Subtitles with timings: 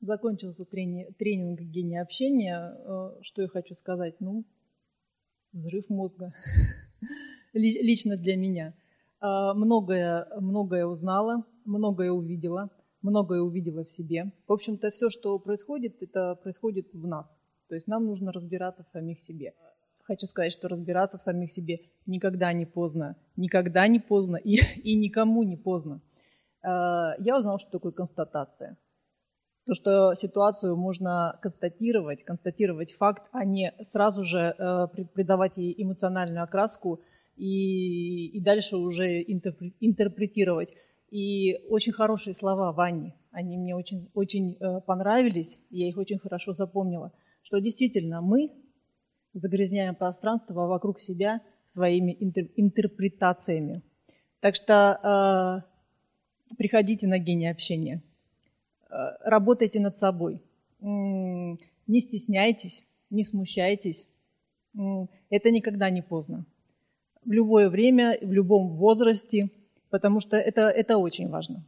[0.00, 2.72] Закончился трени- тренинг гения общения.
[2.86, 4.14] Э, что я хочу сказать?
[4.20, 4.44] Ну,
[5.52, 6.32] взрыв мозга.
[7.52, 8.74] Лично для меня.
[9.20, 12.70] Э, многое, многое узнала, многое увидела,
[13.02, 14.32] многое увидела в себе.
[14.46, 17.26] В общем-то, все, что происходит, это происходит в нас.
[17.68, 19.54] То есть нам нужно разбираться в самих себе.
[20.04, 23.16] Хочу сказать, что разбираться в самих себе никогда не поздно.
[23.34, 26.00] Никогда не поздно и, и никому не поздно.
[26.62, 28.78] Э, я узнала, что такое констатация–
[29.68, 36.42] то, что ситуацию можно констатировать, констатировать факт, а не сразу же э, придавать ей эмоциональную
[36.42, 37.02] окраску
[37.36, 40.74] и, и дальше уже интерпретировать.
[41.10, 46.54] И очень хорошие слова Вани, они мне очень, очень э, понравились, я их очень хорошо
[46.54, 47.12] запомнила,
[47.42, 48.50] что действительно мы
[49.34, 53.82] загрязняем пространство вокруг себя своими интер, интерпретациями.
[54.40, 55.62] Так что
[56.48, 58.02] э, приходите на гений общения.
[58.98, 60.42] Э, работайте над собой.
[60.80, 64.06] Не стесняйтесь, не смущайтесь.
[65.30, 66.44] Это никогда не поздно.
[67.24, 69.50] В любое время, в любом возрасте,
[69.90, 71.64] потому что это, это очень важно.